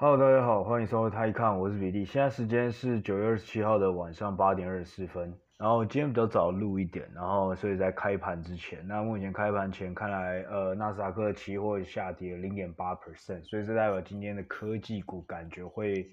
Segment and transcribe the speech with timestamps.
[0.00, 2.04] Hello，大家好，欢迎收看，看，我是比利。
[2.04, 5.36] 现在时间是九月二十七号的晚上八点二十四分。
[5.58, 16.08] 然后今天比较早录一点，然后所以在开盘之前，那目前开盘前看来，呃，纳斯达克期货下跌零点八 percent，所以这代表今天的科技股感觉会，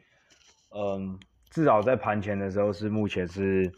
[0.75, 1.19] 嗯，
[1.51, 3.71] 至少在盘前的时候是目前是，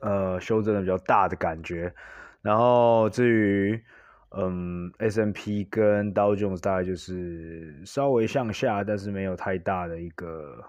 [0.00, 1.92] 呃，修正的比较大的感觉。
[2.40, 3.84] 然后至于，
[4.36, 10.62] 嗯，S&P 跟 Dow Jones 大概就是稍微向下，但是没有太大的一个，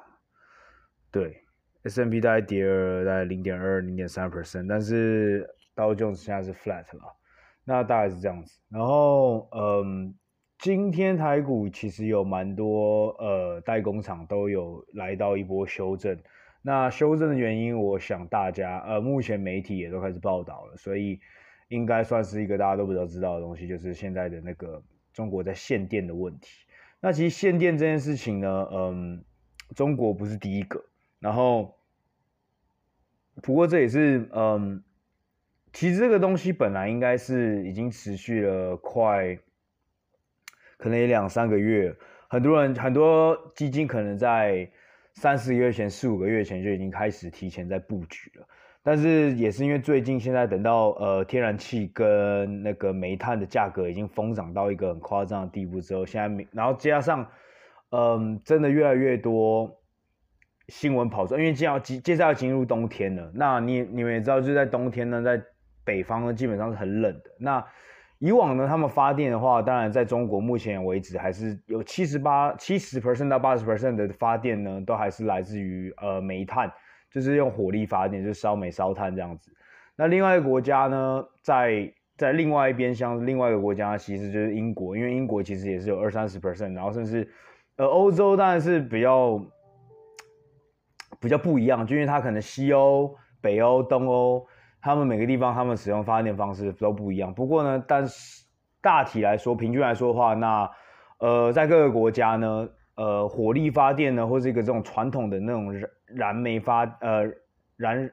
[1.12, 1.44] 对。
[1.84, 7.04] S&P 大概跌了大概零点二、零点三 percent，但是道琼斯现在是 flat 了，
[7.64, 8.60] 那大概是这样子。
[8.70, 10.14] 然后，嗯，
[10.60, 16.18] 今天台股其实有蛮多呃代工厂都有来到一波修正。
[16.62, 21.18] 那修正的原因，我想大家呃目前媒体也都开始报道了，所以
[21.68, 24.82] 应该算是一个大家都比较知道的东西，就是现在的那个
[25.14, 26.66] 中国在限电的问题。
[27.00, 29.24] 那其实限电这件事情呢，嗯，
[29.76, 30.84] 中国不是第一个，
[31.20, 31.74] 然后。
[33.44, 34.84] 不过这也是，嗯，
[35.72, 39.38] 其实这个东西本来应该是已经持续了快，
[40.78, 41.96] 可能也两三个月。
[42.28, 44.68] 很多人很多基金可能在
[45.14, 48.48] 三四个月前、四五个月前就已经开始提前在布局了。
[48.88, 57.28] 但是也是因为最近现在等到呃天然气跟那个煤炭的价格已经疯涨到一个很夸张的地步之后，现在然后加上，
[57.90, 59.70] 嗯，真的越来越多。
[60.70, 63.30] 新闻跑出，因为接要接接下来要进入冬天了。
[63.34, 65.42] 那你你们也知道，就在冬天呢，在
[65.84, 67.32] 北方呢，基本上是很冷的。
[67.40, 67.66] 那
[68.20, 76.70] 以往呢，他们发电的话，当然在中国目前为止还是有七十八七十 percent 到八十 percent 的发电呢，都还是来自于呃煤炭，
[77.12, 79.52] 就是用火力发电，就是烧煤烧炭这样子。
[79.96, 87.28] 那另外一个国家呢，在在另外一边，像另外一个国家，其实就是英国，因为英国其实也是有二三十 percent，然后甚至
[87.78, 89.40] 呃欧洲当然是比较。
[91.20, 94.46] 比较不一样，就因为它可能西欧、北欧、东欧，
[94.80, 97.34] 他们每个地方他们使用发电方式都不一样。
[97.34, 98.46] 不过呢，但是
[98.82, 100.70] 大体来说，平均来说的话，那
[101.20, 105.74] 呃，在各个国家呢，呃，火力发电呢，或是一个这种传统的那种
[106.08, 107.32] 燃煤发呃
[107.76, 108.12] 燃，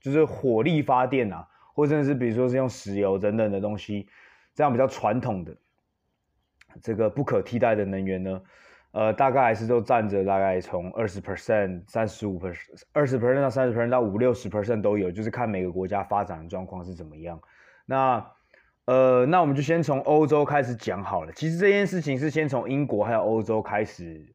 [0.00, 4.08] 就是火力发电啊，或者是比如说是用石油等等的东西，
[4.54, 5.56] 这样比较传统的
[6.82, 8.42] 这个不可替代的能源呢。
[8.92, 17.40] 呃，大概还是都占着大概从二十 percent、三十五 percent、二十 percent 到三十 percent 到五六十 percent 都有，就是看每个国家发展的状况是怎么样。
[17.86, 18.26] 那
[18.86, 21.30] 呃，那我们就先从欧洲开始讲好了。
[21.30, 24.26] 其实这件事情是先从英国还有欧洲开始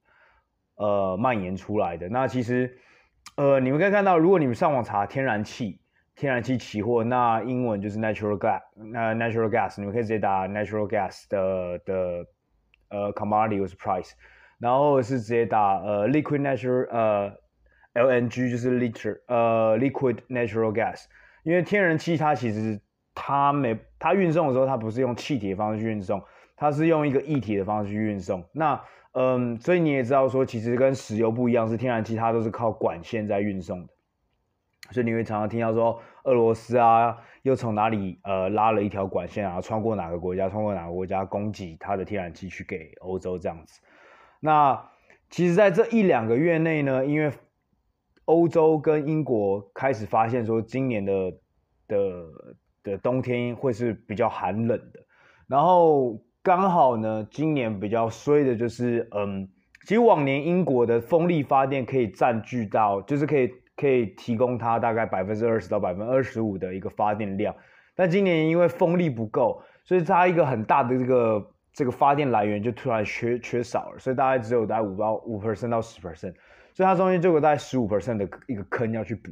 [0.75, 2.08] 呃蔓延出来的。
[2.09, 2.78] 那其实
[3.38, 5.80] 呃，你们可以看到，如果你们上网查天然气、
[6.16, 12.25] 天然气期货，那英文就是 natural gas，那 natural gas，你们可以直接打 natural gas 的的
[12.90, 14.12] 呃 commodity price。
[14.58, 17.30] 然后是直接打呃 liquid natural 呃
[17.94, 21.03] LNG 就是 liter 呃 liquid natural gas，
[21.44, 22.80] 因为天然气它其实
[23.14, 26.24] 它没它运送的时候它不是用气体的方式去运送，
[26.56, 28.46] 它是用一个液体的方式去运送。
[28.53, 28.81] 那
[29.18, 33.94] 嗯，所以你也知道说，其实跟石油不一样，是天然气它都是靠管线在运送的。
[34.92, 43.81] 所以你会常常听到说，俄罗斯啊又从哪里呃拉了一条管线啊，穿过哪个国家，穿过哪个国家供给它的天然气去给欧洲这样子。
[44.42, 44.90] 那
[45.30, 47.32] 其实，在这一两个月内呢，因为
[48.26, 51.34] 欧洲跟英国开始发现说，今年的
[51.88, 52.26] 的
[52.84, 55.00] 的冬天会是比较寒冷的，
[55.47, 59.50] 然后刚好呢，今年比较衰的就是，嗯，
[59.82, 67.56] 其实往年英国的风力发电可以占据到，就是可以可以提供它大概百分之二十到百分之二十五的一个发电量，
[67.96, 71.52] 但今年因为风力不够，所以它一个很大的这个。
[71.78, 76.34] 这个发电来源就突然缺缺少了，所以大概只有大概五到五 percent 到十 percent，
[76.74, 79.30] 所以它中间就有大概十五 percent 的一个坑要去补。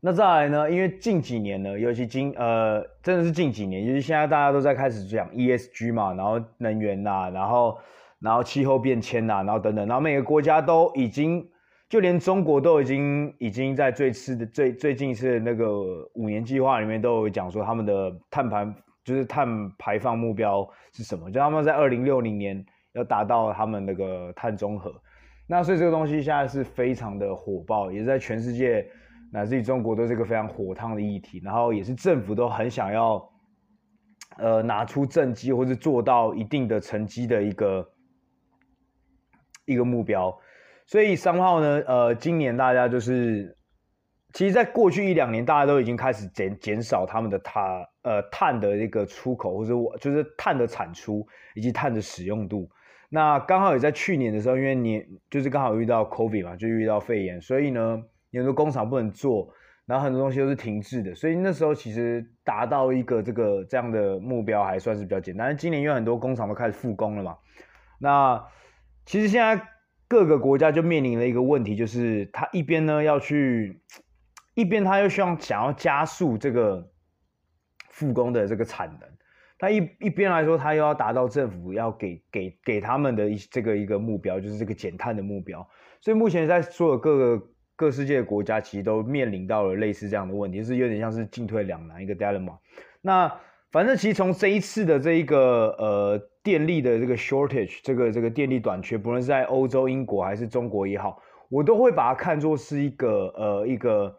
[0.00, 0.70] 那再来呢？
[0.70, 7.78] 因为近几年呢，尤其今呃真的是近几年，尤其现在大家都在开始讲 ESG 嘛，然后能源呐、然后
[8.18, 11.46] 然后气候变迁呐、然后等等，然后每个国家都已经，
[11.88, 15.70] 就连中国都已经已经在最次的最最近一次的那个
[16.14, 18.74] 五年计划里面都有讲说他们的碳盘。
[19.02, 19.48] 就是碳
[19.78, 21.30] 排放目标是什么？
[21.30, 24.92] 就他们在二零六零年要达到他们那个碳中和，
[25.46, 28.86] 那所以这个东西现在是非常的火爆，也是在全世界
[29.32, 33.30] 乃至于中国都是一个非常火烫的议题，然后也是政府都很想要，
[34.38, 37.90] 呃，拿出政绩或者做到一定的成绩的一个
[39.64, 40.36] 一个目标，
[40.86, 43.56] 所以三号呢，呃，今年大家就是。
[44.32, 47.64] 其实，在过去一两年，大家都已经开始减减少他们的碳
[48.02, 51.26] 呃碳的一个出口，或者我就是碳的产出
[51.56, 52.70] 以及碳的使用度。
[53.08, 58.00] 那刚好也在去年的时候，因为年就是刚好遇到 COVID 嘛，就遇到肺炎，所以呢，
[58.30, 59.52] 有很多工厂不能做，
[59.86, 65.56] 然后很多东西都是停滞的，所以那时候其实达到一个这个这样的目标还算是比较简单。
[65.56, 67.36] 今年因为很多工厂都开始复工了嘛，
[67.98, 68.44] 那
[69.04, 69.62] 其实现在
[70.06, 73.80] 各个国家就面临了一个问题，就是他一边呢要去，
[74.54, 76.88] 一边他又希望想要加速这个
[77.88, 79.08] 复工的这个产能。
[79.58, 85.68] 他一一边来说，他又要达到政府要给给给他们的一这个一个目标，就是这个减碳的目标。
[86.00, 87.46] 所以目前在所有各个
[87.80, 92.58] 各世界的国家，其实都面临到了类似这样的问题，是有点像是进退两难一个 dilemma。
[93.00, 93.34] 那
[93.70, 104.14] 反正其实从这一次的这一个呃电力的这个 shortage，这个这个电力短缺，不论是在欧洲、英国还是中国也好，我都会把它看作是一个呃一个。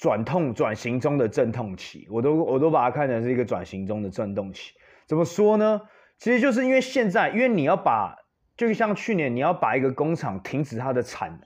[0.00, 4.72] 转痛转型中的阵痛期，我都我都把它看成是一个转型中的阵痛期。
[5.06, 5.82] 怎么说呢？
[6.16, 8.16] 其实就是因为现在，因为你要把，
[8.56, 11.40] 就像去年你要把一个工厂停止它的产能，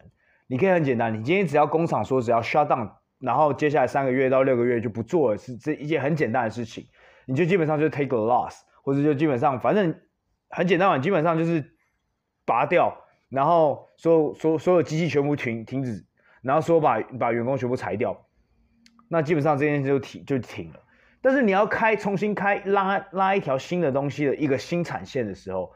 [0.46, 6.86] 你可以很简单，你今天只要工厂说只要 shut down，然后接下来三个月到六个月就不做了，是这一件很简单的事情，
[7.26, 9.98] 你就基本上就 take a loss，或者就基本上反正
[10.50, 11.74] 很简单嘛，基本上就是
[12.44, 12.94] 拔掉，
[13.30, 16.04] 然后所有所所有机器全部停停止，
[16.42, 18.26] 然后说把把员工全部裁掉。
[19.08, 20.80] 那基本上这件事就停就停了，
[21.22, 25.72] 但是你要开重新开拉拉一条新的东西的一个新产线的时候，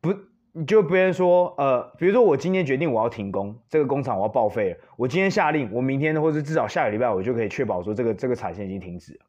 [0.00, 0.14] 不
[0.52, 9.20] 你就别人说呃，比如说我今天决定我要停工，这个工厂我要报废了，我今天下令，我明天或者至少下个礼拜我就可以确保说这个这个产线已经停止了。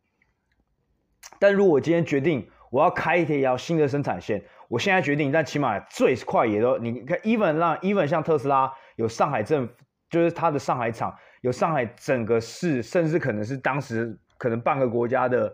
[1.39, 9.73] 但如果我今天决定我要开一条新的生产线，我现在决定，但起码最快也都你看，even 让 even 像特斯拉有上海政府，
[10.09, 11.13] 就是它的上海厂。
[11.41, 15.51] 有上海整个市，甚至可能是当时可能半个国家的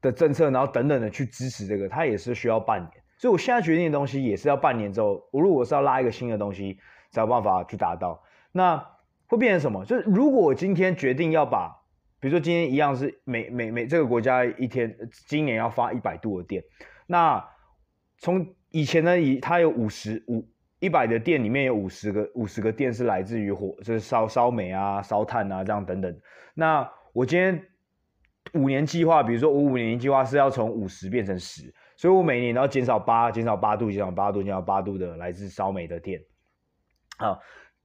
[0.00, 3.01] 的政策，然后等等的去支持这个，它也是需要半年。
[3.22, 6.76] 所以我现在决定的东西也是要半年之后，我如果是要拉一个新的东西，
[7.12, 8.20] 才有办法去达到。
[8.50, 8.84] 那
[9.28, 9.84] 会变成什么？
[9.84, 11.70] 就是如果我今天决定要把，
[12.18, 14.92] 比如说今天一样是每每每这个国家一天
[15.28, 16.64] 今年要发一百度的电，
[17.06, 17.48] 那
[18.18, 20.44] 从以前呢，以它有五十五。
[20.80, 26.20] 一百的电里面有五十个，五十个电是来自于火，就是烧烧煤啊、烧炭啊这样等等。
[26.54, 27.64] 那我今天
[28.54, 36.22] 五年计划，比如说我五年计划是要从五十变成十，所以我每年都要减少八，减少八度，减少八度，减少八度的来自烧煤的电。
[37.18, 37.38] 啊，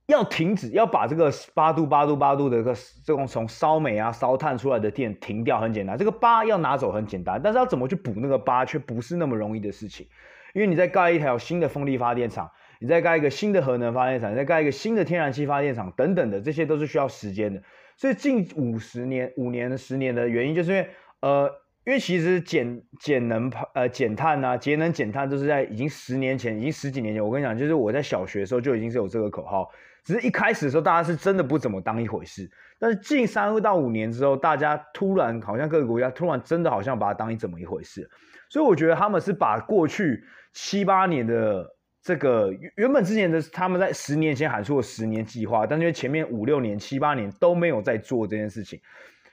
[0.08, 2.74] 要停止，要把这个八度、八度、八度的这个
[3.06, 5.98] 这种从烧煤啊、烧炭出来的电停掉，很简单。
[5.98, 10.08] 这个八要拿走很简单，但是要怎么去补那个八，却不是那么容易的事情，
[10.54, 12.52] 因为你在盖一条新的风力发电厂。
[12.80, 17.64] 你再盖一个新的核能发电厂，你再盖一个新的天然气发电厂，等等的，这些都是需要时间的。
[17.96, 20.90] 所以近五十年、五年、十年的原因，就是因为，
[21.22, 21.52] 呃，
[21.88, 27.24] 因为其实减减能、呃减碳啊、节能减碳，都是在已经十年前、已经十几年前。
[27.24, 29.66] 我跟你讲，就是我在小学的时候就已经是有这个口号，
[30.04, 32.52] 只是一开始的时候大家是真的不怎么当一回事。
[32.78, 38.10] 但是近三到五年之后，大家突然好像各个国家突然真的好像把它当一怎么一回事。
[38.50, 41.74] 所以我觉得他们是把过去七八年的。
[42.04, 48.80] 这个原本之前的他们在十年前喊出了十年计划，但因为前面五六年、七八年都没有在做这件事情，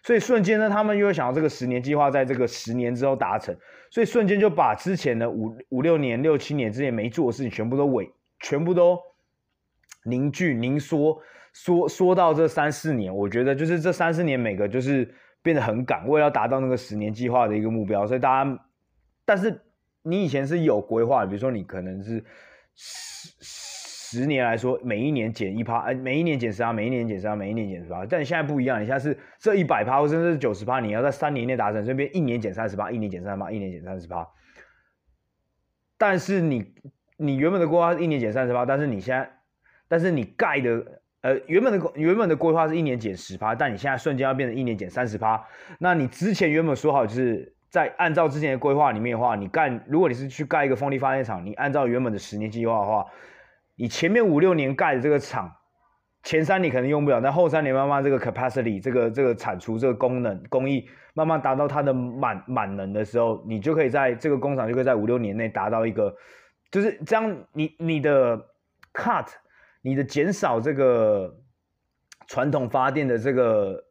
[0.05, 3.57] 所以瞬间呢，他们又想要这个十年计划在这个十年之后达成，
[3.91, 8.09] 所以瞬间就把之前的五五六年、六七年之前没做的事情全部都尾，
[8.39, 8.97] 全部都
[10.05, 11.21] 凝聚凝缩
[11.53, 13.13] 缩缩到这三四年。
[13.13, 18.67] 我觉得就是这三四年每个就是变得很赶，为了要达到那个十年计划的一个目标，所以大家，
[19.25, 19.61] 但是
[20.03, 22.23] 你以前是有规划，比如说你可能是。
[22.77, 23.84] 十
[24.21, 28.07] 十年来说，每一年减一趴，哎，每一年减十趴，每一年减十趴，每一年减十趴。
[28.07, 34.27] 但你现在不一样，你现在是这一百趴，或者是九十趴，你要在三年内达成，这边一年减三十趴，一年减三十趴，一年减三十趴。
[35.99, 36.75] 但是你
[37.17, 39.31] 你原本的规划是一年减三十趴，但是你现在，
[39.89, 45.45] 但是你盖的呃原本的原本的规划是一年减十趴，但你现在瞬间要变成一年减三十趴，
[45.79, 47.53] 那你之前原本说好就是。
[47.75, 53.05] 在按照之前的规划里面的话，你干，如果你是去盖一个风力发电厂，你按照原本的十年计划的话，
[53.77, 55.51] 你前面五六年盖的这个厂，
[56.23, 66.15] 前三年可能用不了，但后三年慢慢这个 capacity 这个这个产出这个功能工艺慢慢达到它的满满能的时候，你就可以在这个工厂就可以在五六年内达到一个，
[66.71, 68.37] 就是这样你，你的
[68.93, 69.27] cut，
[69.83, 71.35] 你的减少这个
[72.27, 73.85] 传统发电的这个。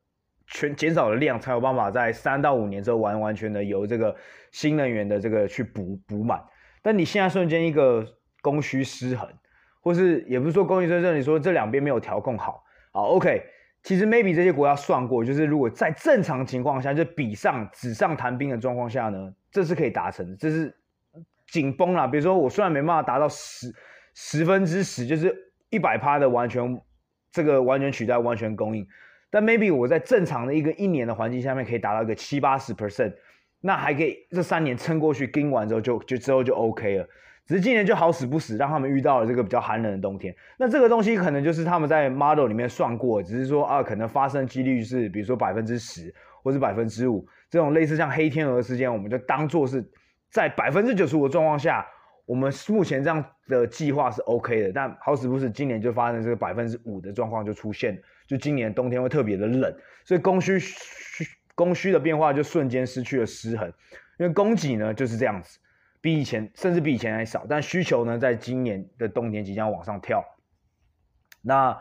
[0.46, 4.14] 全减少的量才有办法在三到五年之后完完全的由这个
[4.52, 6.40] 新能源的这个去补补满。
[6.82, 8.06] 但你现在瞬间一个
[8.42, 9.28] 供需失衡，
[9.84, 13.44] 或是也不是说供需失衡，你说这两边没有调控好，好 OK。
[13.84, 20.74] 其实 maybe 这些国家算过，就是如果在正常情况下，就比上纸上谈兵的状况下呢，这是可以达成的，这是
[21.48, 22.08] 紧绷啦。
[22.08, 23.76] 比如说我虽然没办法达到十
[24.14, 25.36] 十分之十，就是
[25.70, 26.82] 一百趴的完全
[27.30, 28.88] 这个完全取代完全供应，
[29.30, 33.14] 但 maybe 我在正常的一个一年的环境下面可以达到一个七八十 percent，
[33.66, 37.08] 那还可以这三年撑过去，盯完之后就就之后就 OK 了。
[37.46, 40.36] 只是今年就好死不死，让他们遇到了这个比较寒冷的冬天。
[40.58, 49.82] 那这个东西可能就是他们在 model 里面算过，只是说啊，可能发生几率是比如说百分之十或是百分之五这种类似像黑天鹅事件，我们就当做是
[50.30, 51.86] 在百分之九十五的状况下，
[52.26, 54.72] 我们目前这样的计划是 OK 的。
[54.74, 59.74] 但好死不死，今年就发生这个百分之五的状况就出现，就今年冬天会特别的冷，
[60.06, 63.68] 所以供需需供需的变化就瞬间失去了失衡，
[64.18, 65.60] 因为供给呢就是这样子。
[66.02, 70.22] 比以前甚至比以前还少，但需求呢，在今年的冬天即将往上跳。
[71.42, 71.78] 那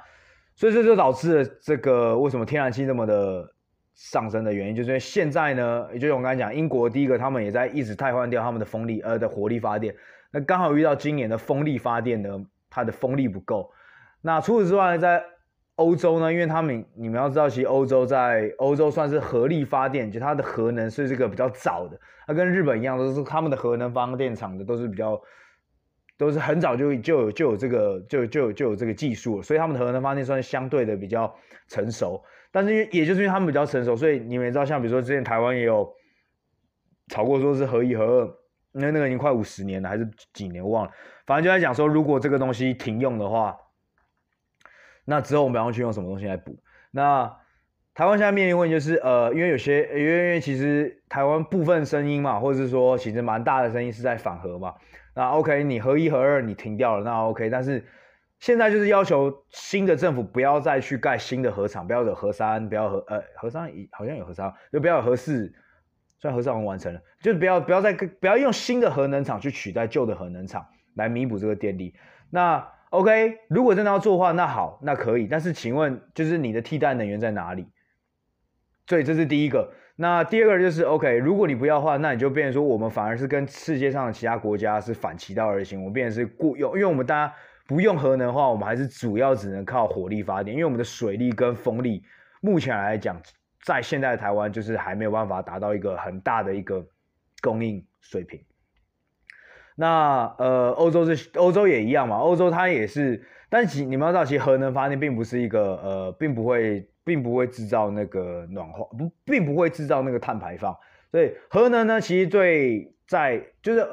[0.55, 3.52] 所以这就导致了这个为什么天然气这么的
[3.95, 9.93] 上升的原因，就是因为现在呢，也就是我刚才讲，英国第一个他们也在一直汰换掉他们的风力呃的火力发电，
[10.31, 13.73] 那刚好遇到今年的风力发电呢，它的风力不够。
[14.21, 15.25] 那除此之外，在
[15.83, 21.99] 欧洲呢，因为他们你们要知道，其实欧洲在欧洲算是核力发电，就它的核能是这个比较早的。
[22.27, 25.21] 它跟日本一样，都是他们的核能发电厂的都是比较，
[26.17, 31.35] 都是很早就就有就有这个就就有就有这个技术了，所以他们的核能发电算是相对的比较
[31.67, 32.23] 成熟。
[32.53, 35.93] 但是因为也就是因为他们比较成熟，所以你们也知道，像比如说之前台湾也有
[37.09, 38.25] 炒过说是核一核二，
[38.73, 40.93] 因为那个已经快五十年了，还是几年忘了，
[41.27, 43.57] 反正就在讲说，如果这个东西停用的话。
[45.05, 46.59] 那之后我们要去用什么东西来补？
[46.91, 47.37] 那
[47.95, 54.75] 台湾现在面临问题就是，呃，因为有些，因为因为其实台湾部分声音嘛，或者是说其实蛮大的声音是在反核嘛。
[55.15, 57.85] 那 OK，你核一核二你停掉了，那 OK，但是
[58.39, 65.53] 现在就是要求新的政府不要再去盖新的核厂，不要有核三，不要核呃核三好像有核三，就不要有核四，
[66.19, 71.95] 虽然核三我们完成了，就是不要不要再不要用新的核能厂去取代旧的核能厂来弥补这个电力。
[72.31, 75.27] 那 OK，如果真的要做的话，那好，那可以。
[75.27, 77.67] 但是请问，就是你的替代能源在哪里？
[78.87, 79.73] 所以这是第一个。
[79.97, 85.79] 那第二个就是 OK，如果你不要的话，那你就变成说，我们反而是跟世界上的其他国家是反其道而行。
[85.81, 87.35] 我们变成是雇用，因为我们大家
[87.67, 90.55] 不用核能的话，我们还是主要只能靠火力发电。
[90.55, 92.05] 因为我们的水力跟风力，
[92.43, 93.19] 目前来讲，
[93.65, 96.87] 在现在的台湾就是还没有办法达到一个很大的一个
[97.41, 98.39] 供应水平。
[99.83, 103.21] 那呃，欧洲是欧洲也一样嘛，欧洲它也是，
[103.51, 110.73] 但其你们要知道，其实核能发电并不是一个呃，并不会，并不会制造那个暖化，不，并不会制造那个碳排放。
[111.11, 113.85] 所以核能呢，其实对在就是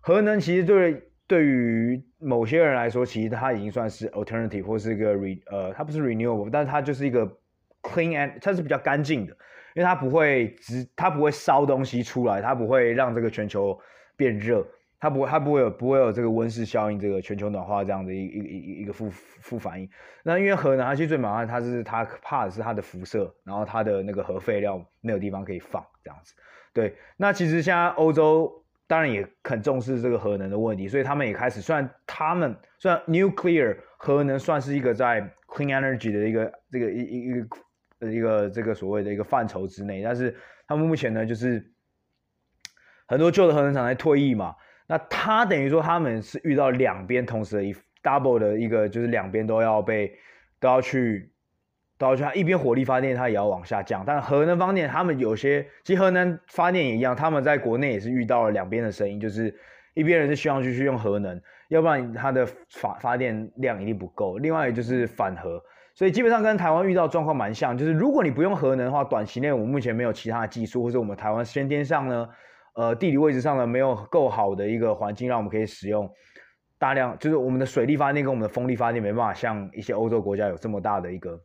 [0.00, 7.24] 核能，其实对对于某些人来说，其实它已经算是 alternative 或是一个 re 呃，它不是 renewable，但是它就是一个
[7.82, 9.32] clean and 它是比较干净的，
[9.76, 13.78] 因为它不会直，它不会烧东西出来，它不会让这个全球
[14.16, 14.66] 变热。
[15.06, 19.88] 它不会，它不会有，不会有这个温室效应，这个全球暖化这样的一一一一个负负反应。
[20.24, 26.34] 那因为核能，它其实最麻烦，它是它怕的是它的辐射，然后它的那个核废料没有地方可以放，这样子。
[26.72, 28.52] 对，那其实现在欧洲
[28.88, 40.36] 当然也很重视这个核能的问题，所以他们也开始，虽然他们虽然 nuclear 核能算是一个在 clean energy 的一个这个一一一个一个这个所谓的一个范畴之内，但是
[40.66, 41.64] 他们目前呢，就是
[43.06, 44.56] 很多旧的核能厂在退役嘛。
[44.88, 50.16] 那他等于说他们是遇到两边同时的一 double 的一个，就是两边都要被
[50.60, 51.28] 都要去
[51.98, 59.52] 都要去，一边火力发电它也要往下降，但核能方面他们有些，其实核能发电也一样，他们在国内也是遇到了两边的声音，就是
[59.94, 65.60] 一边人是希望继续用核能，要不然它的发发电量一定不够，另外就是反核，
[65.96, 72.28] 所以基本上跟台湾遇到状况蛮像，就是如果你不用核能的话，短期内我们目前没有其他的技术，或者我们台湾先天上呢。
[72.76, 76.10] 呃，地理位置上呢，没有够好的一个环境，让我们可以使用
[76.78, 81.40] 大量，就是我们的水力发电跟我们的风力发电没办法像一些欧洲国家有这么大的一个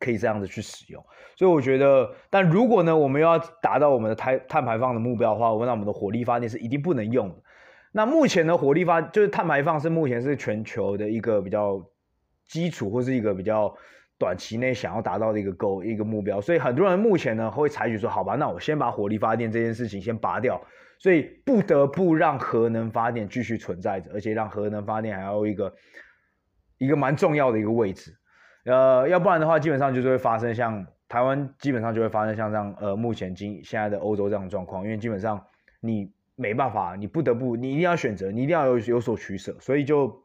[0.00, 1.00] 可以这样子去使用。
[1.36, 7.36] 所以我觉得，但如果呢，我们要达到我们的碳碳排放的目标的话，我那我们的火力发电是一定不能用的。
[7.92, 11.80] 那目前的火力发就是碳排放是目前是全球的一个比较
[12.48, 13.72] 基础或是一个比较。
[14.24, 20.58] 短期内想要达到的一个 goal 一个目标，所以很多人目前呢会采取说，好吧，那我先把火力发电这件事情先拔掉，
[20.98, 25.74] 所以不得不让核能发电继续存在着，而且让核能发电还要一个
[26.78, 28.16] 一个蛮重要的一个位置，
[28.64, 35.44] 呃，要不然的话，基本上就是会发生像台湾基本上就会发生像这样，呃，目前今现在的欧洲这样状况，因为基本上
[35.80, 40.23] 你没办法，你不得不，你一定要选择，你一定要有有所取舍，所以就。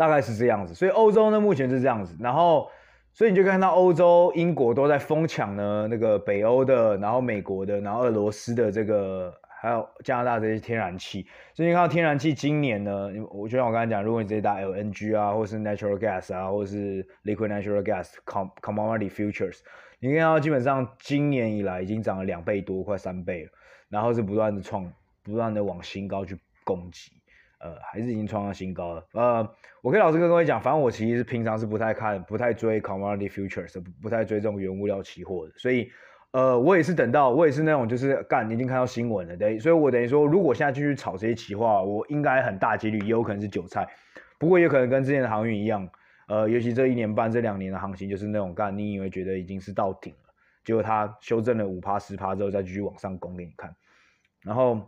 [0.00, 2.70] 大概是这样子，所以欧洲呢目前是这样子，然后
[3.12, 9.30] 所以你就看到欧洲、英国都在疯抢呢那个北欧的，然后美国的，然后俄罗斯的这个
[9.60, 11.26] 还有加拿大这些天然气。
[11.52, 19.58] 所以你看到天然气今年呢，我就像我刚才讲，如果你直接打 LNG 啊，或是 natural gas 啊，或是 liquid natural gas commodity futures，
[19.98, 23.50] 你看到基本上今年以来已经涨了两倍多，快三倍了，
[23.90, 24.90] 然后是不断的创，
[25.22, 27.19] 不断的往新高去攻击。
[27.60, 29.06] 呃，还是已经创下新高了。
[29.12, 29.46] 呃，
[29.82, 35.52] 我可以老实跟各位讲，反正我其实平常是不太看、不太追 commodity futures，不不太追这种原物料期货的。
[35.58, 35.90] 所以，
[36.30, 43.86] 呃，我也是等到我也是那种就是干，已经看到新闻了，所以我等于说，如果现在继续炒这些期货，我应该很大几率也有可能是韭菜。
[44.38, 45.86] 不过也可能跟之前的航运一样，
[46.28, 50.32] 呃，尤其这一年半、这两年的行情，就是那种干，你以为觉得已经是到顶了，
[50.64, 53.76] 结果它修正了五趴、十趴之后，再继续往上攻给你看，
[54.42, 54.80] 然后。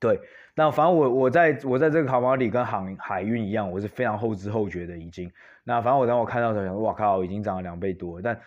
[0.00, 0.18] 对，
[0.54, 5.30] 那反正我我在我在这个卡马里跟航海运一样，我是非常后知后觉的已经。
[5.62, 8.20] 那反正我当我看到的时候想说，哇靠，已经涨了两倍多。
[8.22, 8.40] 但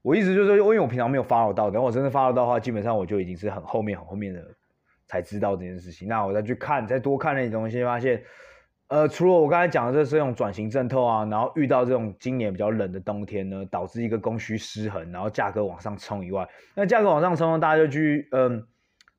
[0.00, 4.42] 我意思就是说，因为我平常没有 follow 到，等我真的 follow 到的话，基本上我就已经是很后面很后面的
[5.06, 6.08] 才知道这件事情。
[6.08, 8.22] 那我再去看，再多看那些东西，发现，
[8.88, 18.64] 呃，除了我刚才讲的这这种转型正透啊，然后遇到这种今年比较冷的冬天呢，导致一个供需失衡，然后价格往上冲以外，那价格往上冲，大家就去嗯，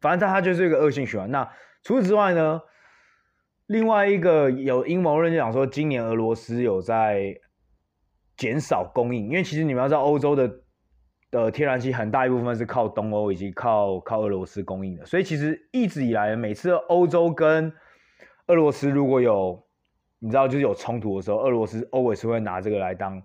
[0.02, 1.30] 反正它就是一个恶性循环。
[1.30, 1.48] 那
[1.88, 2.62] 除此之外呢，
[3.68, 7.34] 另外一个有阴谋论就讲说，今年俄罗斯有在
[8.36, 10.54] 减少供应，因为其实你们要知道，欧洲的
[11.32, 17.72] 的天然气很大一部分是靠东欧以及靠靠俄罗斯供应的，所以其实一直以来，每次欧洲跟
[18.48, 19.66] 俄罗斯如果有
[20.20, 23.24] 你知道就是有冲突的时候，俄罗斯 always 会拿这个来当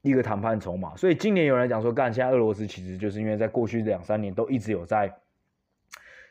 [0.00, 0.96] 一个谈判筹码。
[0.96, 5.14] 所以今年有人讲说，干，现在俄罗斯其实就是因为在过去两三年都一直有在。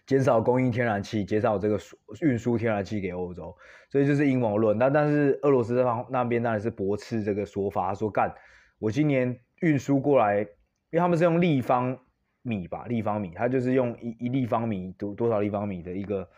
[0.08, 1.78] 减少供应天然气，减少这个
[2.22, 3.54] 运输天然气给欧洲，
[3.90, 4.80] 所以就是阴谋论。
[4.80, 8.34] 但但是俄罗斯方那边当然是驳斥这个说法，说干，
[8.80, 10.48] 我今年运输过来，因
[10.94, 12.00] 为他们是用立方
[12.42, 16.30] 米吧，立方米，他就是用一一立方米多多少立方米的一个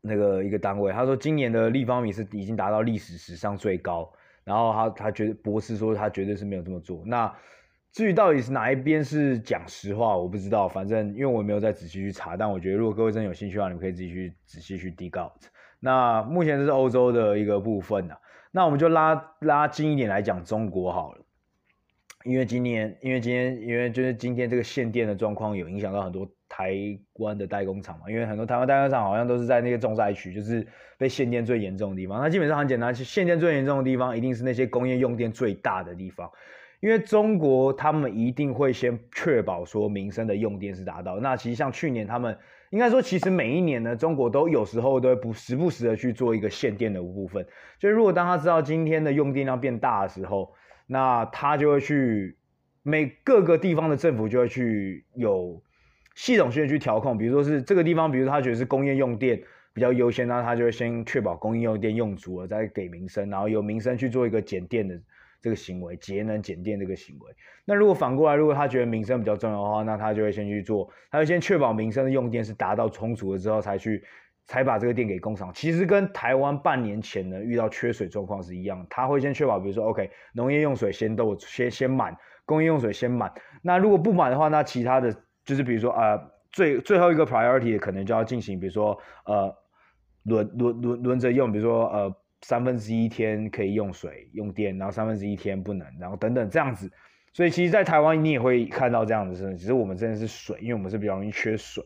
[0.00, 0.92] 那个一个单位。
[0.92, 7.04] 他说今年的立方米是已经达到历史史上最高，然后他他觉得驳斥说他绝对是没有这么做。
[7.06, 7.32] 那
[7.94, 10.68] 至于到底是哪一边是讲实话，我不知道。
[10.68, 15.30] 反正因为我没有再仔细去查，但我觉得如果各位真的有兴趣的话，你们可以自己去仔细去 dig out。
[15.78, 18.18] 那目前这是欧洲的一个部分啊，
[18.50, 21.20] 那我们就拉拉近一点来讲中国好了。
[22.24, 26.74] 因为今年，因为今天，因为就是今天这个限电的状况有影响到很多台
[27.20, 28.10] 湾的代工厂嘛。
[28.10, 30.66] 因为很多台湾代工厂好像都是在那个重灾区，就是
[30.98, 32.20] 被限电最严重的地方。
[32.20, 36.28] 那基本上很简单，限电最严重的地方一定是那些工业用电最大的地方。
[36.84, 41.18] 因为中国他们一定会先确保说民生的用电是达到。
[41.18, 42.36] 那其实像去年他们
[42.68, 47.46] 应该说，其实每一年呢，中国都有时候都会不时不时的去做一个限电的部分。
[47.78, 50.52] 就如果当他知道今天的用电量变大的时候，
[50.86, 52.36] 那他就会去
[52.82, 55.62] 每各个地方的政府就会去有
[56.14, 57.16] 系统性的去调控。
[57.16, 59.42] 比如说是这个地方，比如他觉得是工业用电
[59.72, 65.00] 比较优先，那他就会先确保工业用电用足了，再给民生，然后由民生去做一个减电的。
[65.44, 67.30] 这个行为节能减电这个行为，
[67.66, 74.02] 那如果反过来，如果他觉得民生比较重要的话，那他就会先去做，他会先确保民生的用电是达到充足了之后，才去
[74.46, 75.52] 才把这个电给工厂。
[75.52, 83.30] 其实跟台湾半年前呢遇到缺水状况是一样，他会先确保，比如说 OK，农业用水先都先先满，工业用水先满。
[83.60, 86.18] 那如果不满的话，那其他的就是比如说呃
[86.52, 89.54] 最最后一个 priority 可能就要进行，比如说呃
[90.22, 92.16] 轮轮轮轮着用，比如说呃。
[92.44, 96.92] 三分之一天可以用水用电，然后三分之一天不能，然后等等这样子。
[97.32, 101.82] 所以其实，在台湾你也会看到这样的事情，只是我们真的是水，因为我们是比较容易缺水。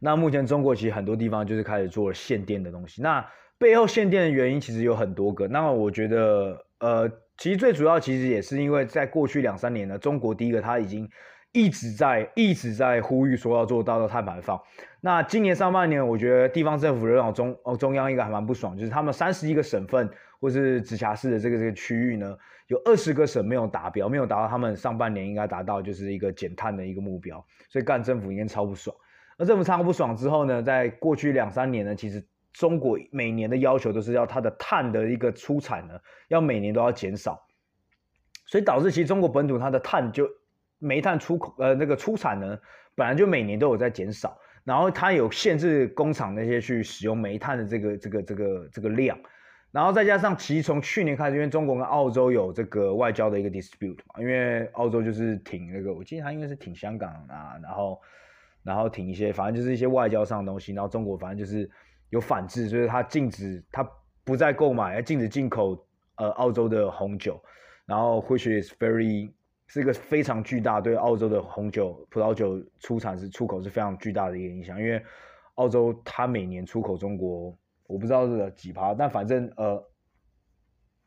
[0.00, 3.00] 那目前中国其实很多地方就是开始做了限电的东西。
[3.00, 5.48] 那背后限电的原因其实有很多个。
[5.48, 11.08] 那我觉得，呃，其实最主要其实也是因为在过去两三年呢，中国第一个它已经。
[11.52, 14.60] 一直在一直在呼吁说要做到碳排放。
[15.00, 20.08] 那今年上半年，我觉得地方政府的让中哦中央应该还蛮不爽，就是他们三十一个省份
[20.38, 22.36] 或是直辖市的这个这个区域呢，
[22.68, 28.94] 有二十个省没有达标，没有达到他们上半年应该达到就是一个减碳的一个目标，所以干政府应该超不爽。
[29.36, 35.94] 那政府超不爽之后呢，在过去两三年呢，其实中国每年的要求都是要它的碳的一个出产呢，
[36.28, 37.42] 要每年都要减少，
[38.46, 40.28] 所以导致其实中国本土它的碳就。
[40.80, 42.58] 煤炭出口呃那个出产呢，
[42.96, 49.16] 本来就每年都有在减少，然后它有限制工厂那些去使用煤炭的这个这个这个这个量，
[49.70, 58.00] 然后再加上其实从去年开始，因为中国跟澳洲有这个外交的一个 dispute 嘛，因为澳洲就是挺那个，我记得他应该是挺香港啊，然后
[58.64, 61.70] 然后挺一些，反正就是一些外交上的东西，然后中国反正就是
[62.10, 63.88] 有反制，就是它禁止它
[64.24, 67.40] 不再购买，禁止进口呃澳洲的红酒，
[67.86, 69.30] 然后 which is very
[69.72, 75.00] 是一个非常巨大，对澳洲的红酒、葡萄酒出产是出口是非常巨大的一个影响，因为
[75.54, 77.56] 澳洲它每年出口中国，
[77.86, 79.74] 我不知道是几趴，但反正呃，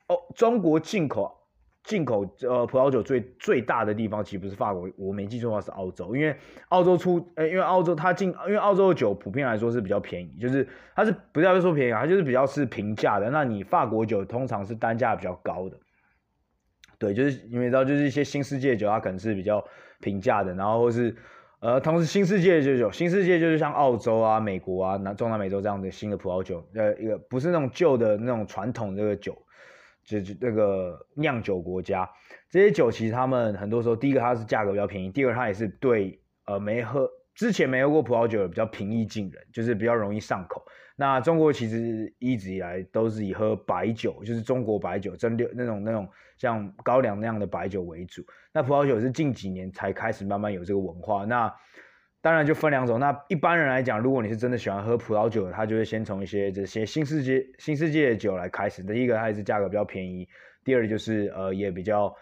[0.08, 1.30] 哦，中国进口
[1.84, 6.34] 进口呃葡萄酒最最大的地方其实不是法国，我没记错的话是澳洲，因为
[6.70, 15.78] 澳洲出呃，因为澳洲它进，因为澳洲的酒普遍来说是比较便宜，就是它是不要说便宜啊，它就是比较是平价的，那你法国酒通常是单价比较高的。
[17.04, 19.62] 对，就是因为知道，就是一些新世界酒，它可能是比较
[20.00, 21.14] 平价的，然后或是，
[21.60, 29.38] 呃，同时新世界的酒，新世界就是像澳洲啊、美国啊、南中南美洲这样的新的葡萄酒，呃，一个不是那种旧的那种传统这个酒，
[30.06, 32.10] 就是那个酿酒国家，
[32.50, 40.64] 这些酒其实他们很多时候，第一个它是价格比较便宜，第二它也是对呃没喝之前没喝过葡萄酒的比较平易近人，就是比较容易上口。
[40.96, 48.24] 那中国其实一直以来都是以喝白酒，就是中国白酒蒸馏那种那种像高粱那样的白酒为主。
[48.52, 51.26] 那葡萄酒是近几年才开始慢慢有这个文化。
[51.26, 51.52] 那
[52.22, 53.00] 当然就分两种。
[53.00, 58.84] 那一般人来讲，如果你是真的喜欢喝葡萄酒，他就会先从一些这些新世界新世界的酒来开始。
[58.84, 60.30] 第一个它也是价格比较便宜，
[60.64, 62.16] 第二就是呃也比较，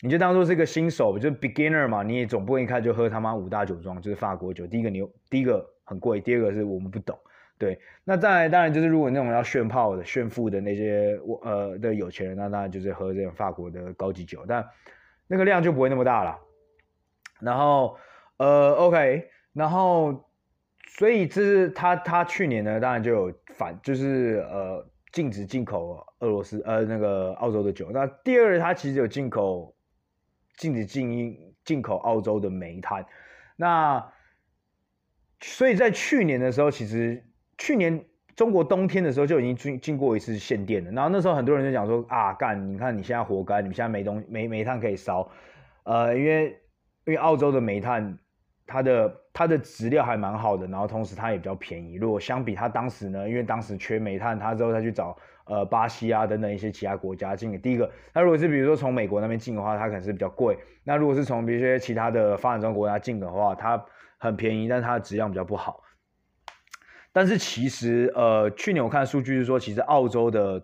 [0.00, 4.66] 你就当做是一个新手，就是 beginner 嘛，你也总不能一开始就喝他妈五大酒庄，就是法国酒。
[4.66, 7.16] 第一个你第一个很贵，第二个是我们不懂。
[7.62, 14.68] 对，那再来当然就是如果那种要炫炮的、炫富的那些我呃的有钱人，那当然就是喝这种法国的高级酒，但
[15.28, 16.36] 那个量就不会那么大了。
[17.38, 17.96] 然后
[18.38, 20.28] 呃，OK，然后
[20.88, 27.92] 所以这是他他去年呢，当然就有反就是呃禁止进口俄罗斯呃那个澳洲的酒。
[27.92, 29.72] 那第二，他其实有进口
[30.56, 33.06] 禁止进进口澳洲的煤炭。
[33.54, 34.12] 那
[35.38, 37.22] 所以在去年的时候，其实。
[37.62, 45.30] 去年中国冬天的时候就已经经经过一次限电了，然后那时候很多人就讲说啊，干，你看你现在活该，你们现在没东没煤炭可以烧，
[45.84, 46.46] 呃，因为
[47.04, 48.18] 因为澳洲的煤炭
[48.66, 51.94] 它的它的质量还蛮好的，然后同时它也比较便宜。
[51.94, 57.56] 如果相比它当时呢，因为当时缺煤炭，它之后再去找呃巴西啊等等一些其他国家进。
[57.60, 60.58] 第一个，它如果是比如说从美国那边进的话，它可能是比较贵。
[60.82, 63.84] 那如果是从比如说其他的发展中国家进的话，它
[64.18, 65.81] 很便宜，但是它的质量比较不好。
[67.12, 70.58] 但是其实，呃，去年我看数据是说，其实澳洲的，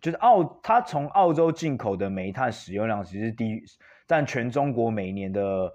[0.00, 3.64] 就是澳，它从澳洲进口的煤炭使用量其实低于，
[4.06, 5.72] 但全中国每年的，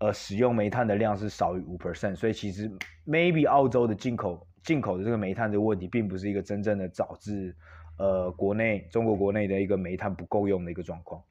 [0.00, 2.70] 呃，使用煤炭的量是少于五 percent，所以其实
[3.06, 7.56] maybe 澳洲的进口进口的这个煤炭的问题，并不是一个真正的导致，
[7.96, 11.22] 呃，国内中国国内的一个煤炭不够用的一个状况。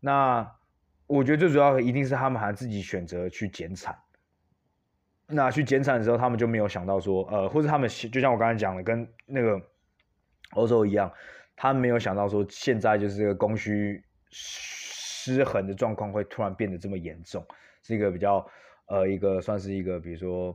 [0.00, 0.50] 那
[1.06, 3.96] 我觉得最主要一定是他们还自己选择去减产。
[5.28, 9.58] 那去减产的时候，他们就没有想到说，呃，或者他们就像我刚才讲的，跟那个
[10.50, 11.10] 欧洲一样，
[11.56, 17.42] 他们没有想到说，现在就是这个供需失衡的状况会突然变得这么严重，
[17.82, 18.46] 是一个比较
[18.86, 20.54] 呃一个算是一个，比如说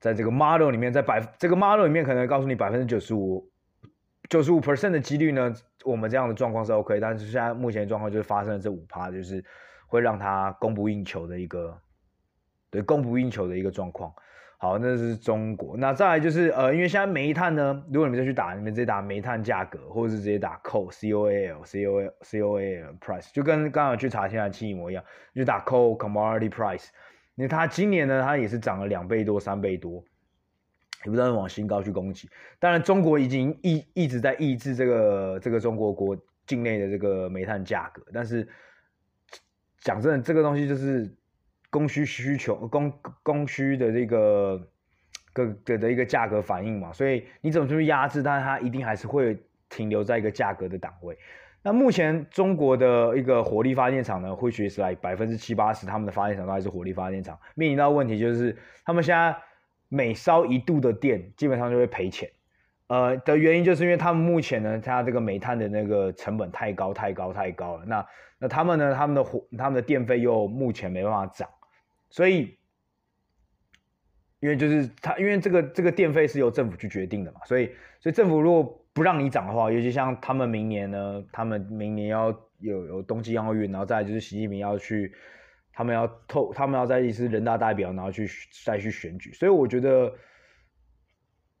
[0.00, 3.48] 在这个 model 里面，在百这个 model 里面可能告诉你百分之九十五
[4.28, 9.44] 九十五 percent 的几率呢，我们这样的状况是 OK，但是现在目前状况就是发生了这五趴，就是
[9.86, 11.80] 会让它供不应求的一个。
[12.70, 14.12] 对，供不应求的一个状况。
[14.62, 15.74] 好，那是中国。
[15.74, 25.02] 那再来就是呃，因为现在煤炭呢，如果你们再去打，你们直接打煤炭价格，或者是直接打 coal，c o a l，c o a c o a l price，就跟刚刚去查天然气一模一样，
[25.34, 26.88] 就打 coal commodity price。
[27.34, 30.04] 那它今年呢，它也是涨了两倍多、三倍多，
[31.04, 32.28] 也不知道往新高去攻击。
[32.58, 36.14] 当然，中国已经一一直在抑制这个这个中国国
[36.46, 38.02] 境内的这个煤炭价格。
[38.12, 38.46] 但是
[39.78, 41.10] 讲真的，这个东西就是。
[41.70, 44.68] 供需需求，供供需的这个
[45.32, 51.16] 个个的一个价格反应嘛，所以你怎么去压制，但它一定还是会停留在一个价格的档位。
[51.62, 59.36] 那目前中国的一个火力发电厂呢，会学是来百分之七八十，他们的发电厂都还是火力发电厂，面临到问题就是，他们现在
[59.88, 62.28] 每烧一度的电，基本上就会赔钱。
[62.88, 67.84] 呃，的原因就是因为他们目前呢，它这个煤炭的那个成本太高太高太高了。
[67.84, 68.06] 那
[68.38, 71.48] 那他们呢，他们的火，他们的电费又目前没办法涨。
[72.10, 72.58] 所以，
[74.40, 77.66] 因为就是他，因为这个这个电费是由政府去决定的嘛，所以
[78.00, 85.14] 所以政府如果不让你涨的话，尤其像他们明年呢，他们明年要有有冬季奥运，然后再就是习近平要去，
[85.72, 88.28] 他们要透，他们要在一次人大代表，然后去
[88.64, 90.12] 再去选举，所以我觉得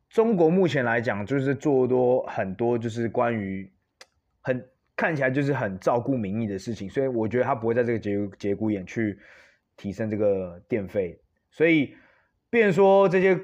[0.08, 3.72] 中国目前来讲就是做多很多就是关于
[4.40, 9.16] 很看起来就是很照顾民意的事情，所以我觉得他不会在这个节节骨眼去。
[9.80, 11.18] 提升这个电费，
[11.50, 11.94] 所以，
[12.50, 13.34] 变说这些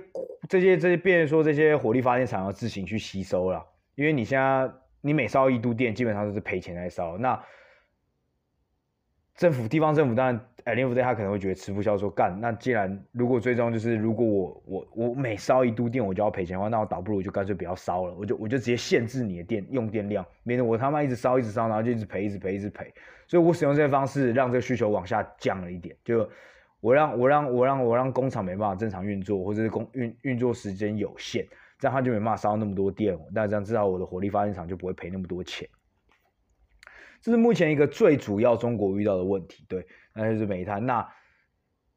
[0.51, 4.71] 这些这些，变说这些火力发电厂要自行去吸收了，因为你现在
[5.01, 7.17] 你每烧一度电，基本上都是赔钱在烧。
[7.17, 7.43] 那
[9.37, 22.91] 政府地方政府当然 at the end of the day 他可能会觉得吃不消，说干，那既然如果最终就是如果我我我每烧一度电我就要赔钱的话，那我倒不如就干脆不要烧了，我就我就直接限制你的电用电量，免得我他妈一直烧一直烧，然后就一直赔一直赔一直赔。
[23.27, 26.27] 所以我使用这些方式让这个需求往下降了一点，就
[26.81, 31.47] 我让我让我让我让工厂没办法正常运作，或者是工运运作时间有限，
[31.79, 35.69] 这样他就没办法烧那么多电，那这样至少我的火力发电厂就不会赔那么多钱。
[37.27, 39.85] 这是目前一个最主要中国遇到的问题，对，
[40.15, 40.87] 那就是煤炭。
[40.87, 41.05] 那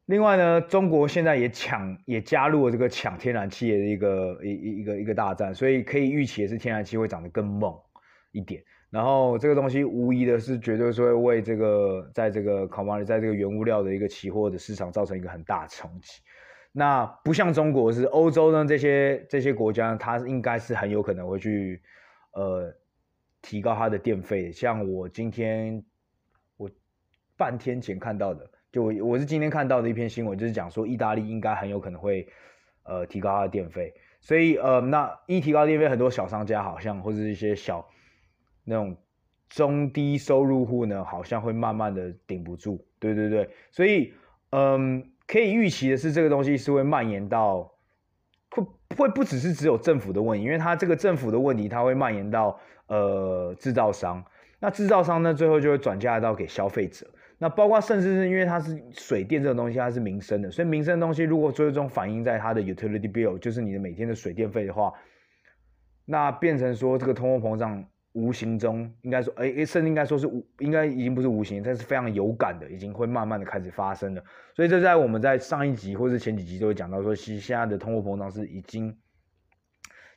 [0.06, 7.72] 另外呢，中国现在也抢，也加入了这个抢天然气的一个一一一个一个大战，所以可以预期的是天然气会涨得更猛
[8.32, 8.60] 一点。
[8.90, 16.20] 然后这个东西无疑的是绝对是会为这个在这个 c o m m o 在这个原物料的一个期货的市场造成一个很大的冲击。
[16.72, 21.80] 那不像中国是欧洲呢，这些这些国家，它应该是很有可能会去
[22.32, 22.74] 呃。
[23.42, 25.82] 提高它的电费，像我今天
[26.56, 26.70] 我
[27.36, 32.28] 半天前看到的，就我是今天看到的一篇新闻，就是讲说意大利应该很有可能会
[32.82, 37.88] 呃提高它的电费，所以呃那一提高电费，很多小商家好像或者是一些小
[38.62, 38.94] 那种
[39.48, 44.12] 中低收入户呢，好像会慢慢的顶不住，对对对，所以
[44.50, 47.72] 嗯、可以预期的是这个东西是会蔓延到
[48.50, 48.62] 会
[48.98, 52.60] 会不只是只有政府的问题，因为它这个政府的问题，它会蔓延到。
[52.90, 54.20] 呃，制造商，
[54.58, 57.06] 那制造商呢，最后就会转嫁到给消费者。
[57.38, 64.92] 那包括甚至是因为它是水电这种东西，它是民生的，所以民生的东西如果最终反映在它的 utility bill，就是你的每天的水电费的话，
[66.04, 74.24] 那变成说这个通货膨胀无形中应该说，哎，甚至应该说是无，应该已经不是无形，但是非常有感的，已经会慢慢的开始发生了。
[74.56, 78.92] 所以这在我们在上一集或者前几集都会讲到说，其实现在的通货膨胀是已经。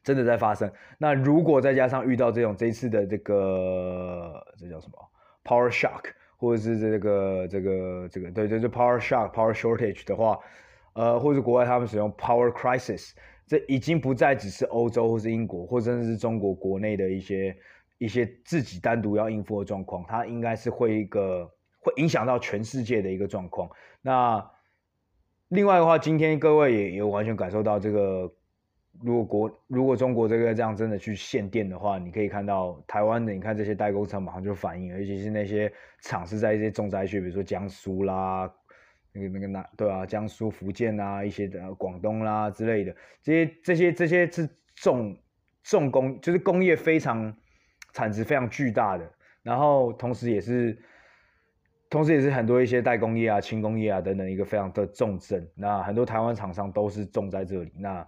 [0.03, 0.69] 真的在发生。
[0.97, 4.97] 那如果再加上遇到这种这次的这个这叫什么
[5.43, 6.03] power shock，
[6.37, 10.37] 或者是这个这个这个对对，就 power shock power shortage 的话，
[10.93, 13.11] 呃，或者国外他们使用 power crisis，
[13.47, 17.55] 这已经不再只是欧洲或是英国，或者甚至是中国国内的一些
[17.97, 23.69] 一些自己单独要应付的状况，它应该是会一个会影响到全世界的一个状况。
[24.01, 24.45] 那
[25.47, 28.29] 另外的话，今天各位也也完全感受到这个。
[29.01, 38.49] 如果国如果中国这个这样真的去限电的话，你可以看到台湾的，你看这些代工厂马上就反应，尤其是那些厂是在一些重灾区，比如说江苏啦，
[39.11, 45.17] 那个那个哪对啊，江苏、福建啊，一些的广东啦之类的，这些这些这些是重
[45.63, 47.35] 重工，就是工业非常
[47.93, 50.77] 产值非常巨大的，然后同时也是
[51.89, 58.07] 同时也是很多一些代工业啊、轻工业啊等等一个非常的重镇，那很多台湾厂商都是重在这里，那。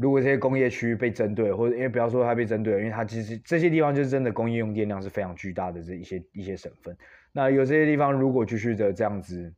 [0.00, 6.96] 如果这些工业区被针对，或者因为不要说它被针对，因为它其实这些地方就是真的工业用电量是非常巨大的这一些一些省份。
[7.32, 9.52] 那有这些地方如果继续的这样子，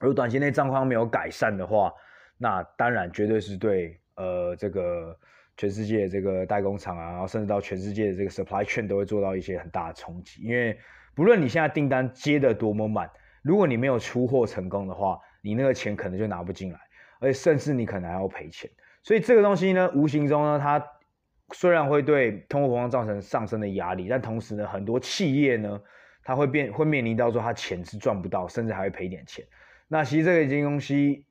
[0.00, 1.92] 如果短期内状况没有改善的话，
[2.36, 5.16] 那当然绝对是对呃这个
[5.56, 10.42] 全世界的这个代工厂啊，然后甚至到全世界的这个 supply chain 都会做到一些很大的冲击。
[10.42, 10.76] 因为
[11.14, 13.08] 不论你现在订单接得多么满，
[13.42, 16.80] 如果你没有出货成功的话，你那个钱可能就拿不进来，
[17.20, 18.68] 而且甚至你可能还要赔钱。
[19.02, 20.84] 所以这个东西呢，无形中呢，它
[21.52, 25.80] 虽然会对通货膨胀造成上升的压力，但同时呢，很多企业呢，
[26.22, 29.44] 它会变会面临到说，它钱是赚不到，甚至还会赔点钱。
[29.88, 31.26] 那其实这个东西，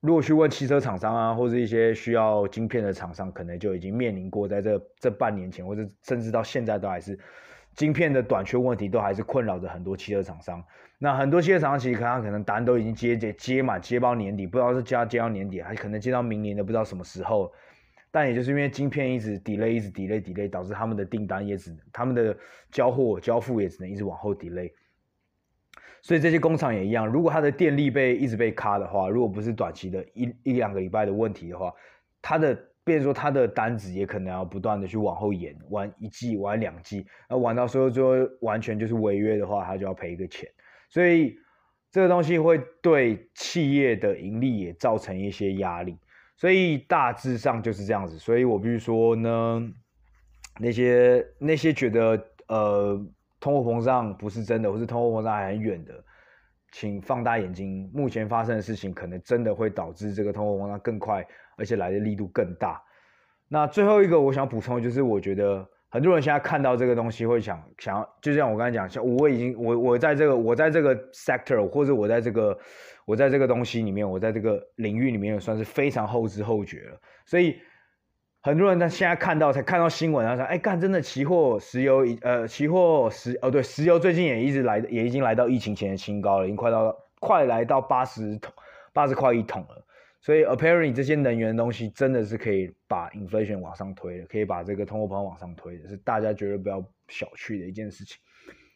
[0.00, 7.18] 如果去问汽车厂商啊，或者一些需要晶片的厂商，可能就已经面临过，在这这半年前，或者甚至到现在都还是
[7.74, 10.64] 晶片的短缺问题，都还是困扰着很多汽车厂商。
[11.02, 17.52] 那很多汽车厂商其实可能可能单都已经接接接满，接包年底，不知道是接接到年底，还可能接到明年的不知道什么时候。
[18.12, 22.36] 但也就是因为晶片一直 delay，一直 delay delay，导致他们的订单也只能，他们的
[22.70, 24.70] 交货交付也只能一直往后 delay。
[26.02, 31.72] 所以这些工厂也一样，如果它的电力被一直被卡的话，如果不是短期的一一两个礼拜的问题的话，
[32.20, 40.48] 它的，变成说它的单子也可能要不断的去往后延，晚一季，晚两季，那晚到时候就完全就是违约的话，他就要赔一个钱。
[40.92, 41.38] 所以
[41.90, 45.96] 这个东西会对企业的盈利也造成一些压力，
[46.36, 48.18] 所以大致上就是这样子。
[48.18, 49.72] 所以我必须说呢，
[50.60, 53.02] 那些那些觉得呃
[53.40, 56.04] 通货膨胀不是真的，或是通货膨胀还很远的，
[56.72, 61.26] 请放大眼睛，目前发生的事情可能真的会导致这个通货膨胀更快，
[61.56, 62.82] 而且来的力度更大。
[63.48, 65.66] 那最后一个我想补充的就是，我觉得。
[65.92, 72.58] 很多人现在看到这个东西会想想要，就像我刚才讲，像我已经我我在这个我在这个 sector 或者我在这个
[73.04, 76.98] 我在这个东西里面，我在这个领域里面算是非常后知后觉了。
[77.26, 77.58] 所以
[78.40, 88.50] 很多人在现在看到才看到新闻，然后说，哎，干，真的期货石油呃，期货石哦对，石油最近也一直来，也已经来到疫情前的新高了，已经快到快来到八十桶，
[88.94, 89.84] 八十块一桶了。
[90.22, 98.16] 所以 apparently 这些能源的东西真的是可以把 inflation 往上推的，可以把这个通货膨胀往上推的，是大家绝对不要小觑的一件事情。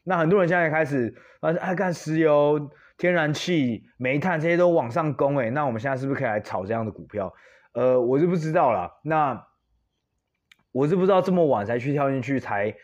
[0.02, 7.32] 那很多人现在开始啊，爱干石油、天然气、煤炭这些都往上攻，诶，那我们现在是不是可以来炒这样的股票？
[7.74, 8.90] 呃，我是不知道啦。
[9.04, 9.46] 那
[10.72, 12.74] 我是不知道这么晚才去跳进去，才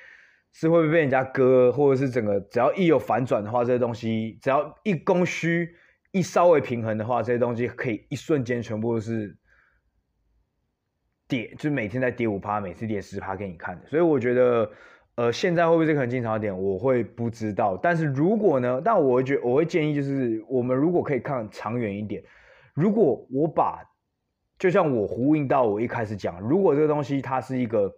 [0.52, 5.74] 是会不会被人家割，或者是整个只要一有反转的话，这些东西只要一供需
[6.12, 9.36] 一稍微平衡的话，这些东西可以一瞬间全部都是
[11.26, 13.86] 跌，就是每天在跌五趴，每次跌十趴给你看的。
[13.88, 14.70] 所以我觉得，
[15.14, 17.76] 呃，现在会不会这个很进场点，我会不知道。
[17.76, 22.22] 但是如果呢，但我会觉我会建议，就是我们如果可以看长远一点，
[22.74, 23.82] 如果我把
[24.58, 27.90] 就像我呼应到我一开始讲，如果这个东西它是一个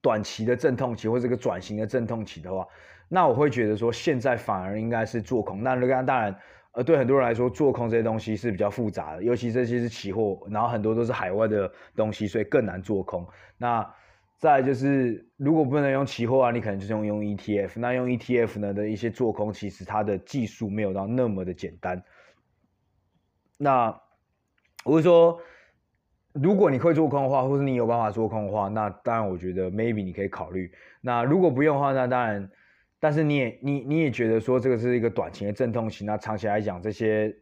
[0.00, 2.66] 短期的阵痛期，或者一个转型的阵痛期的话，
[3.08, 5.62] 那我会觉得说现在反而应该是做空。
[5.62, 6.34] 那当然，
[6.72, 13.26] 呃，对很多人来说，做空这些东西是比较复杂的，尤其这些是期货，然后很多都是海外的东西，所以更难做空。
[13.58, 13.86] 那
[14.38, 17.78] 再就是，如果不能用期货啊，你可能就是用用 ETF。
[17.78, 22.02] 那用 ETF 呢的一些做空，其实它的技术没有到那么的简单。
[23.56, 24.00] 那
[24.84, 25.38] 我是说，
[26.32, 30.72] 如果你会做空的话，或是你有办法做空的话，那当然我觉得 maybe 你可以考虑。
[31.02, 32.50] 那如果不用的话，那当然，
[33.02, 37.36] 但是你也你你也觉得说这个是一个短期的阵痛期，那长期来讲这些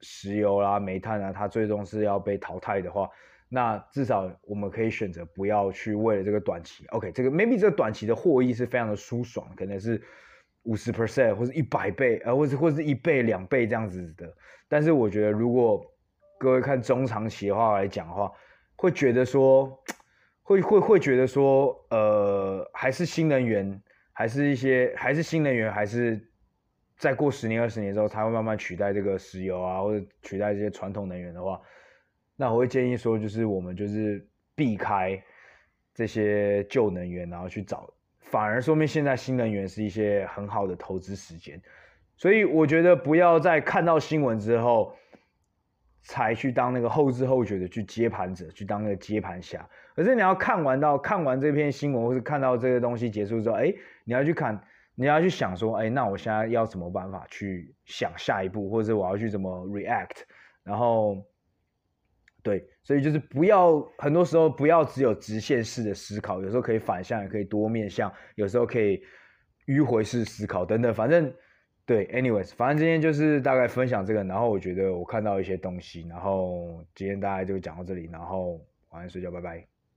[0.00, 3.10] 石油啦、煤炭啊，它最终是要被淘汰的话，
[3.48, 6.86] 那至少我们可以选择不要去为了这个短期。
[6.90, 10.00] OK，这个 maybe 这个短期的获益是非常的舒爽，可能是
[10.62, 14.32] 五十 percent 或者一百倍，呃，或者或者是一倍、两倍这样子的。
[14.68, 15.84] 但是我觉得如果
[16.38, 18.30] 各位看中长期的话来讲的话，
[18.76, 19.76] 会觉得说，
[20.42, 23.82] 会会会觉得说，呃，还是新能源，
[24.22, 26.16] 还是一些，还是新能源，还是
[26.96, 31.60] 再过十年二十年之后，才会慢慢取代这个石油啊，或者取代这些传统能源的话，
[32.36, 35.20] 那我会建议说，就是我们就是避开
[35.92, 41.60] 这些旧能源，然后去找，反而说明现在新能源是一些很好的投资时间。
[42.16, 44.96] 所以我觉得不要在看到新闻之后。
[46.02, 49.68] 才去当那个后知后觉的去接盘者，去当那个接盘侠。
[49.94, 53.72] 可是你要看完到看完这篇新闻，或是看到这个东西结束之后，哎，
[54.04, 54.60] 你要去看，
[54.94, 60.22] 你要去想说，哎，那我现在要什么办法去想下一步，或者是我要去怎么 react？
[60.64, 61.24] 然后，
[62.42, 69.02] 对，所以就是不要很多时候不要只有直线式的思考，有时候可以反向，也可以多面向，有时候可以
[69.66, 71.32] 迂回式思考等等，反正。
[71.84, 79.71] 对，anyways，反正今天就是大概分享这个，然后我觉得我看到一些东西，然后今天大概就讲到这里，然后晚安睡觉，拜拜。